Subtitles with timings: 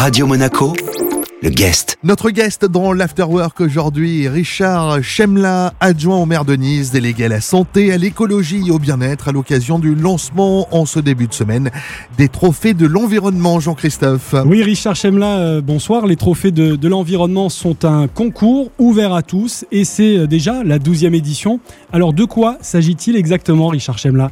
[0.00, 0.72] Radio Monaco,
[1.42, 1.98] le guest.
[2.02, 7.42] Notre guest dans l'Afterwork aujourd'hui, Richard Chemla, adjoint au maire de Nice, délégué à la
[7.42, 11.70] santé, à l'écologie et au bien-être à l'occasion du lancement en ce début de semaine
[12.16, 14.34] des trophées de l'environnement, Jean-Christophe.
[14.46, 16.06] Oui, Richard Chemla, euh, bonsoir.
[16.06, 20.64] Les trophées de, de l'environnement sont un concours ouvert à tous et c'est euh, déjà
[20.64, 21.60] la douzième édition.
[21.92, 24.30] Alors de quoi s'agit-il exactement, Richard Chemla?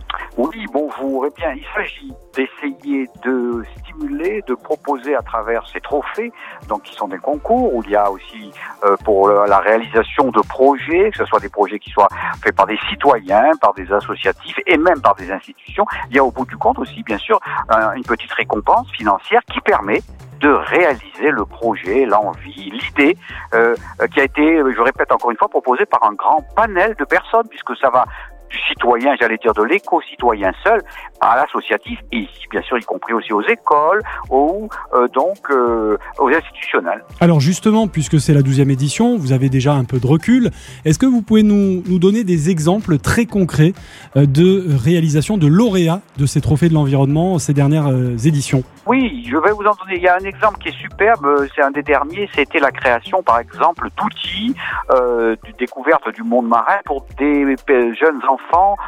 [1.31, 6.33] Eh bien, il s'agit d'essayer de stimuler, de proposer à travers ces trophées,
[6.69, 8.51] donc qui sont des concours où il y a aussi
[8.85, 12.09] euh, pour la réalisation de projets, que ce soit des projets qui soient
[12.43, 16.25] faits par des citoyens, par des associatifs et même par des institutions, il y a
[16.25, 20.01] au bout du compte aussi, bien sûr, un- une petite récompense financière qui permet
[20.41, 23.17] de réaliser le projet, l'envie, l'idée
[23.55, 23.75] euh,
[24.15, 27.49] qui a été, je répète encore une fois, proposée par un grand panel de personnes,
[27.51, 28.05] puisque ça va
[28.49, 30.83] du citoyen, j'allais dire de l'éco-citoyen seul,
[31.21, 35.97] à l'associatif, et ici, bien sûr, y compris aussi aux écoles, ou euh, donc euh,
[36.19, 37.05] aux institutionnels.
[37.21, 40.51] Alors justement, puisque c'est la douzième édition, vous avez déjà un peu de recul.
[40.85, 43.73] Est-ce que vous pouvez nous, nous donner des exemples très concrets
[44.17, 48.63] euh, de réalisation de lauréats de ces trophées de l'environnement ces dernières euh, éditions?
[48.87, 49.97] Oui, je vais vous en donner.
[49.97, 52.71] Il y a un exemple qui est superbe, euh, c'est un des derniers, c'était la
[52.71, 54.55] création, par exemple, d'outils
[54.93, 57.57] euh, de découverte du monde marin pour des
[58.01, 58.38] jeunes enfants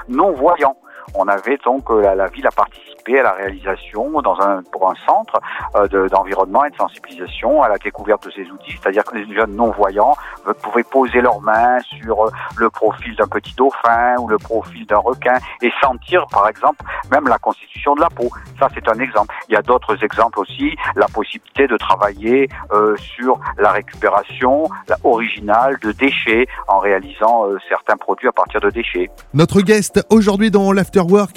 [0.08, 0.76] non-voyants.
[1.14, 4.90] On avait donc euh, la, la ville a participé à la réalisation dans un pour
[4.90, 5.40] un centre
[5.74, 9.34] euh, de- d'environnement et de sensibilisation à la découverte de ces outils, c'est-à-dire que les
[9.34, 10.14] jeunes non-voyants
[10.46, 14.86] euh, pouvaient poser leurs mains sur euh, le profil d'un petit dauphin ou le profil
[14.86, 18.28] d'un requin et sentir, par exemple, même la constitution de la peau.
[18.58, 19.34] Ça, c'est un exemple.
[19.48, 24.68] Il y a d'autres exemples aussi, la possibilité de travailler euh, sur la récupération
[25.04, 29.10] originale de déchets en réalisant euh, certains produits à partir de déchets.
[29.34, 30.70] Notre guest aujourd'hui dans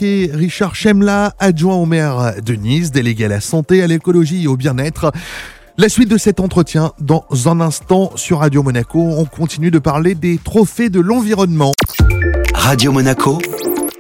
[0.02, 4.48] est Richard Chemla, adjoint au maire de Nice, délégué à la santé, à l'écologie et
[4.48, 5.12] au bien-être.
[5.78, 9.00] La suite de cet entretien dans un instant sur Radio Monaco.
[9.00, 11.72] On continue de parler des trophées de l'environnement.
[12.54, 13.40] Radio Monaco,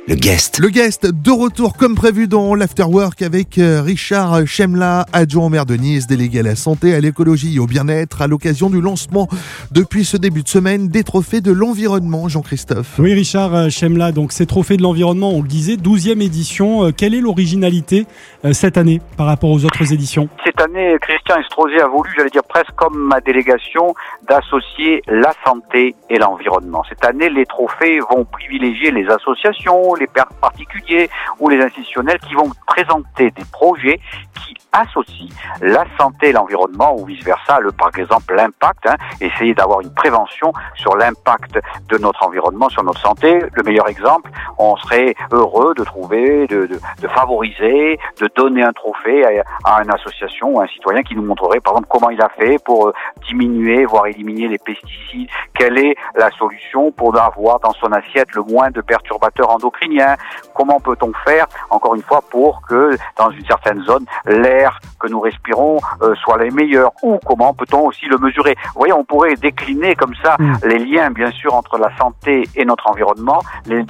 [0.07, 0.59] le guest.
[0.59, 5.65] Le guest de retour comme prévu dans l'Afterwork avec euh, Richard Chemla, adjoint au maire
[5.65, 9.29] de Nice, délégué à la santé, à l'écologie et au bien-être à l'occasion du lancement
[9.71, 12.99] depuis ce début de semaine des trophées de l'environnement, Jean-Christophe.
[12.99, 16.85] Oui, Richard euh, Chemla, donc ces trophées de l'environnement, on le disait, douzième édition.
[16.85, 18.05] Euh, Quelle est l'originalité
[18.51, 20.27] cette année par rapport aux autres éditions?
[20.63, 23.93] Année, Christian Estrosi a voulu, j'allais dire presque comme ma délégation,
[24.27, 26.83] d'associer la santé et l'environnement.
[26.89, 30.07] Cette année, les trophées vont privilégier les associations, les
[30.41, 31.09] particuliers
[31.39, 33.99] ou les institutionnels qui vont présenter des projets
[34.35, 35.29] qui associent
[35.61, 40.95] la santé et l'environnement ou vice-versa, par exemple l'impact, hein, essayer d'avoir une prévention sur
[40.95, 41.59] l'impact
[41.89, 43.39] de notre environnement, sur notre santé.
[43.53, 49.43] Le meilleur exemple, on serait heureux de trouver, de favoriser, de donner un trophée à,
[49.63, 52.57] à une association ou un citoyen qui nous montrerait par exemple comment il a fait
[52.63, 52.93] pour euh,
[53.27, 58.43] diminuer, voire éliminer les pesticides, quelle est la solution pour avoir dans son assiette le
[58.43, 60.15] moins de perturbateurs endocriniens,
[60.53, 65.19] comment peut-on faire, encore une fois, pour que dans une certaine zone, l'air que nous
[65.19, 68.55] respirons euh, soit les meilleurs, ou comment peut-on aussi le mesurer?
[68.73, 70.53] Vous voyez, on pourrait décliner comme ça Mm.
[70.65, 73.83] les liens, bien sûr, entre la santé et notre environnement, les-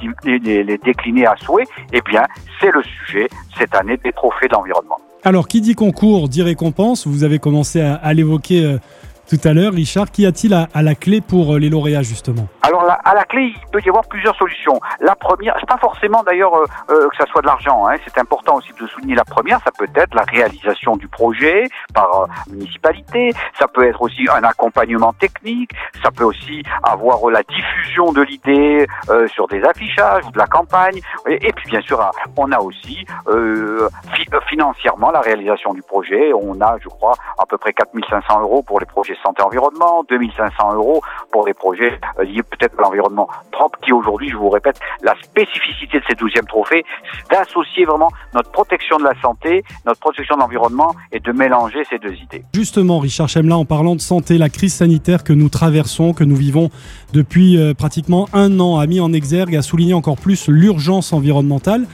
[0.64, 1.66] les décliner à souhait.
[1.92, 2.24] Eh bien,
[2.60, 4.98] c'est le sujet cette année des trophées d'environnement.
[5.26, 7.08] Alors, qui dit concours dit récompense.
[7.08, 8.78] Vous avez commencé à, l'évoquer euh,
[9.30, 10.12] tout à l'heure, Richard.
[10.12, 12.48] Qu'y a-t-il à, la clé pour euh, les lauréats, justement?
[12.62, 14.80] Alors à la clé, il peut y avoir plusieurs solutions.
[15.00, 17.88] La première, c'est pas forcément d'ailleurs euh, euh, que ça soit de l'argent.
[17.88, 19.60] Hein, c'est important aussi de souligner la première.
[19.64, 23.32] Ça peut être la réalisation du projet par municipalité.
[23.60, 25.72] Ça peut être aussi un accompagnement technique.
[26.04, 28.88] Ça peut aussi avoir la diffusion de l'idée
[29.28, 31.00] sur des affichages ou de la campagne.
[31.28, 33.06] Et, puis bien sûr, ah, on a aussi
[34.14, 36.32] fi- financièrement la réalisation du projet.
[36.34, 41.02] On a, je crois, à peu près 4500 euros pour les projets santé-environnement, 2500 euros
[41.32, 45.16] pour des projets euh, liés peut-être à l'environnement propre, qui aujourd'hui, je vous répète, la
[45.22, 50.36] spécificité de ces 12e trophées, c'est d'associer vraiment notre protection de la santé, notre protection
[50.36, 52.44] de l'environnement et de mélanger ces deux idées.
[52.54, 56.36] Justement, Richard Chemla, en parlant de santé, la crise sanitaire que nous traversons, que nous
[56.36, 56.70] vivons
[57.14, 61.88] depuis euh, pratiquement un an, a mis en exergue, a souligné encore plus l'urgence environnementale.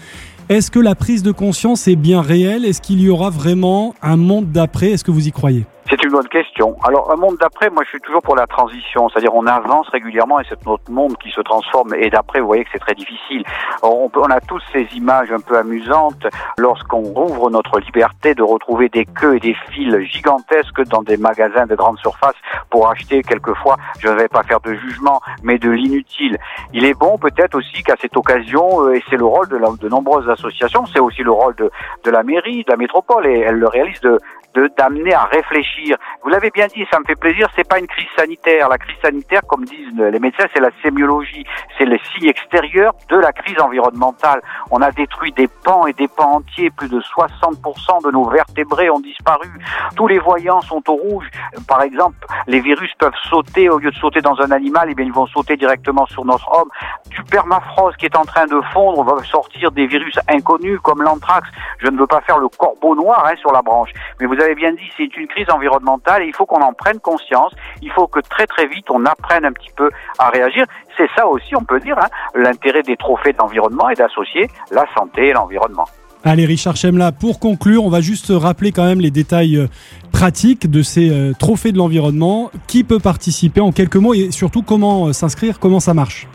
[0.49, 2.65] Est-ce que la prise de conscience est bien réelle?
[2.65, 4.87] Est-ce qu'il y aura vraiment un monde d'après?
[4.91, 5.65] Est-ce que vous y croyez?
[6.09, 6.75] Une bonne question.
[6.83, 9.09] Alors, un monde d'après, moi, je suis toujours pour la transition.
[9.09, 11.93] C'est-à-dire, on avance régulièrement et c'est notre monde qui se transforme.
[11.93, 13.43] Et d'après, vous voyez que c'est très difficile.
[13.83, 16.25] On, a tous ces images un peu amusantes
[16.57, 21.65] lorsqu'on rouvre notre liberté de retrouver des queues et des files gigantesques dans des magasins
[21.65, 22.35] de grande surface
[22.69, 26.37] pour acheter quelquefois, je ne vais pas faire de jugement, mais de l'inutile.
[26.73, 30.29] Il est bon peut-être aussi qu'à cette occasion, euh, et c'est le rôle de nombreuses
[30.29, 31.71] associations, c'est aussi le rôle de,
[32.03, 34.19] de la mairie, de la métropole, et elle le réalise, de
[34.55, 35.97] de d'amener à réfléchir.
[36.23, 38.69] Vous l'avez bien dit, ça me fait plaisir, c'est pas une crise sanitaire.
[38.69, 41.45] La crise sanitaire, comme disent les médecins, c'est la sémiologie,
[41.77, 44.41] c'est les signes extérieurs de la crise environnementale.
[44.71, 48.89] On a détruit des pans et des pans entiers, plus de 60% de nos vertébrés
[48.89, 49.49] ont disparu.
[49.95, 51.29] Tous les voyants sont au rouge.
[51.67, 55.05] Par exemple, les virus peuvent sauter, au lieu de sauter dans un animal, eh bien,
[55.05, 56.69] ils vont sauter directement sur notre homme.
[57.09, 61.47] Du permafrost qui est en train de fondre va sortir des virus inconnus comme l'anthrax.
[61.79, 64.55] Je ne veux pas faire le corbeau noir hein, sur la branche, mais vous avez
[64.55, 67.53] bien dit, c'est une crise environnementale et il faut qu'on en prenne conscience.
[67.81, 70.65] Il faut que très très vite on apprenne un petit peu à réagir.
[70.97, 75.27] C'est ça aussi, on peut dire, hein, l'intérêt des trophées d'environnement et d'associer la santé
[75.27, 75.85] et l'environnement.
[76.25, 79.67] Allez, Richard Chemla, pour conclure, on va juste rappeler quand même les détails euh,
[80.11, 82.51] pratiques de ces euh, trophées de l'environnement.
[82.67, 86.27] Qui peut participer en quelques mots et surtout comment euh, s'inscrire, comment ça marche?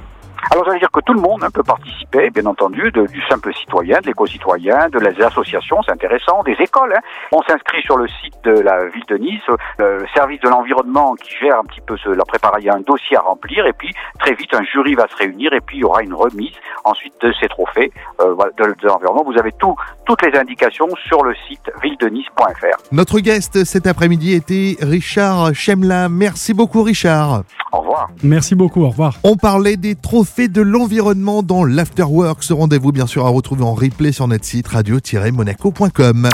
[0.51, 3.23] Alors, ça veut dire que tout le monde hein, peut participer, bien entendu, de, du
[3.29, 6.95] simple citoyen, de l'éco-citoyen, de les associations, c'est intéressant, des écoles.
[6.97, 7.01] Hein.
[7.33, 9.43] On s'inscrit sur le site de la ville de Nice,
[9.79, 12.75] le service de l'environnement qui gère un petit peu ce, la préparation, il y a
[12.75, 15.79] un dossier à remplir, et puis très vite un jury va se réunir, et puis
[15.79, 16.55] il y aura une remise
[16.85, 19.25] ensuite de ces trophées euh, de, de l'environnement.
[19.25, 19.75] Vous avez tout,
[20.07, 22.93] toutes les indications sur le site villedenice.fr.
[22.93, 26.09] Notre guest cet après-midi était Richard Chemla.
[26.09, 27.43] Merci beaucoup Richard.
[27.73, 28.09] Au revoir.
[28.23, 29.15] Merci beaucoup, au revoir.
[29.25, 32.43] On parlait des trophées de l'environnement dans l'Afterwork.
[32.43, 36.29] Ce rendez-vous, bien sûr, à retrouver en replay sur notre site radio-monaco.com.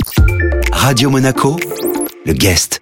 [0.72, 1.56] Radio Monaco,
[2.24, 2.80] le guest.